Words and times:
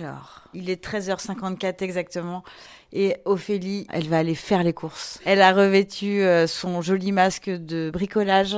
Alors, 0.00 0.44
il 0.54 0.70
est 0.70 0.82
13h54 0.82 1.82
exactement 1.82 2.42
et 2.90 3.16
Ophélie, 3.26 3.86
elle 3.92 4.08
va 4.08 4.18
aller 4.18 4.34
faire 4.34 4.62
les 4.62 4.72
courses. 4.72 5.20
Elle 5.26 5.42
a 5.42 5.52
revêtu 5.52 6.22
euh, 6.22 6.46
son 6.46 6.80
joli 6.80 7.12
masque 7.12 7.50
de 7.50 7.90
bricolage, 7.92 8.56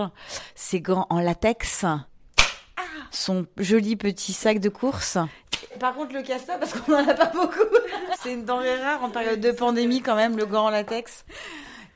ses 0.55 0.81
gants 0.81 1.09
en 1.11 1.19
latex, 1.19 1.85
son 3.11 3.47
joli 3.57 3.97
petit 3.97 4.33
sac 4.33 4.61
de 4.61 4.69
courses. 4.69 5.19
Par 5.81 5.97
contre, 5.97 6.15
le 6.15 6.23
casse 6.23 6.45
parce 6.47 6.75
qu'on 6.75 6.95
en 6.95 7.09
a 7.09 7.15
pas 7.15 7.33
beaucoup. 7.35 7.59
C'est 8.23 8.35
une 8.35 8.45
denrée 8.45 8.81
rare 8.81 9.03
en 9.03 9.11
période 9.11 9.41
de 9.41 9.51
pandémie 9.51 10.01
quand 10.01 10.15
même, 10.15 10.37
le 10.37 10.47
gant 10.47 10.67
en 10.67 10.71
latex. 10.71 11.25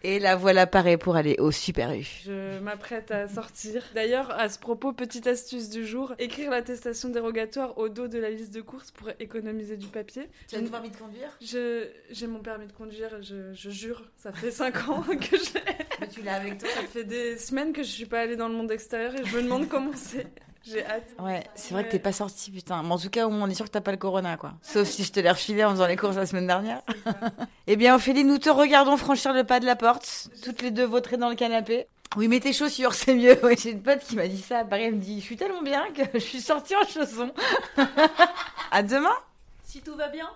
Et 0.03 0.19
la 0.19 0.37
voilà 0.37 0.67
parée 0.67 0.97
pour 0.99 1.17
aller 1.17 1.37
au 1.39 1.51
Super 1.51 1.93
U. 1.93 2.07
Je 2.25 2.59
m'apprête 2.61 3.11
à 3.11 3.27
sortir. 3.29 3.83
D'ailleurs, 3.95 4.31
à 4.39 4.49
ce 4.49 4.59
propos, 4.59 4.93
petite 4.93 5.27
astuce 5.27 5.69
du 5.69 5.87
jour, 5.87 6.15
écrire 6.19 6.51
l'attestation 6.51 7.09
dérogatoire 7.09 7.77
au 7.79 7.89
dos 7.89 8.07
de 8.07 8.19
la 8.19 8.31
liste 8.31 8.55
de 8.55 8.61
courses 8.61 8.91
pour 8.93 9.11
économiser 9.19 9.77
du 9.77 9.87
papier. 9.89 10.29
Tu 10.49 10.57
as 10.57 10.61
ton 10.61 10.69
permis 10.69 10.91
de 10.91 10.97
conduire? 10.97 11.37
Je 11.41 11.89
j'ai 12.11 12.27
mon 12.27 12.41
permis 12.41 12.67
de 12.67 12.73
conduire, 12.73 13.21
je, 13.23 13.53
je 13.53 13.71
jure, 13.71 14.05
ça 14.17 14.33
fait 14.33 14.51
5 14.51 14.89
ans 14.89 15.03
que 15.09 15.37
je 15.37 15.55
l'ai. 15.55 15.77
Mais 16.01 16.09
tu 16.09 16.23
l'as 16.23 16.35
avec 16.37 16.59
toi? 16.59 16.69
Ça 16.75 16.83
fait 16.83 17.05
des 17.05 17.37
semaines 17.39 17.73
que 17.73 17.83
je 17.83 17.89
suis 17.89 18.07
pas 18.07 18.21
allée 18.21 18.37
dans 18.37 18.49
le 18.49 18.55
monde 18.55 18.71
extérieur 18.71 19.15
et 19.17 19.25
je 19.25 19.37
me 19.37 19.43
demande 19.43 19.69
comment 19.69 19.93
c'est. 19.95 20.27
J'ai 20.69 20.85
hâte. 20.85 21.15
Ouais, 21.21 21.45
c'est 21.55 21.75
vrai 21.75 21.85
que 21.85 21.91
t'es 21.91 21.99
pas 21.99 22.13
sorti, 22.13 22.51
putain. 22.51 22.83
Mais 22.83 22.91
en 22.91 22.99
tout 22.99 23.11
cas, 23.11 23.27
au 23.27 23.31
moins, 23.31 23.47
on 23.47 23.51
est 23.51 23.55
sûr 23.55 23.67
que 23.67 23.71
t'as 23.71 23.81
pas 23.81 23.93
le 23.93 23.97
corona, 23.97 24.37
quoi. 24.37 24.55
Sauf 24.63 24.89
si 24.89 25.05
je 25.05 25.13
te 25.13 25.21
l'ai 25.21 25.31
refilé 25.31 25.65
en 25.65 25.71
faisant 25.71 25.87
les 25.87 25.97
courses 25.97 26.17
la 26.17 26.27
semaine 26.27 26.47
dernière. 26.47 26.83
eh 27.67 27.77
bien, 27.77 27.95
Ophélie, 27.95 28.25
nous 28.25 28.39
te 28.39 28.51
regardons 28.51 28.97
franchir 28.97 29.33
le 29.33 29.45
pas 29.45 29.61
de 29.61 29.67
la 29.67 29.77
porte, 29.77 30.29
toutes 30.43 30.63
les 30.63 30.71
deux 30.71 30.85
vautrées 30.85 31.19
dans 31.19 31.29
le 31.29 31.37
canapé. 31.37 31.87
Oui, 32.17 32.29
mais 32.29 32.41
tes 32.41 32.53
chaussures, 32.53 32.95
c'est 32.95 33.15
mieux. 33.15 33.39
Oui, 33.45 33.55
j'ai 33.61 33.71
une 33.71 33.83
pote 33.83 34.01
qui 34.01 34.17
m'a 34.17 34.27
dit 34.27 34.41
ça. 34.41 34.65
Pareil, 34.65 34.87
elle 34.87 34.95
me 34.95 35.01
dit, 35.01 35.21
je 35.21 35.25
suis 35.25 35.37
tellement 35.37 35.63
bien 35.63 35.85
que 35.93 36.03
je 36.15 36.19
suis 36.19 36.41
sortie 36.41 36.75
en 36.75 36.87
chaussons. 36.87 37.33
à 38.71 38.83
demain 38.83 39.17
Si 39.65 39.81
tout 39.83 39.95
va 39.95 40.09
bien 40.09 40.29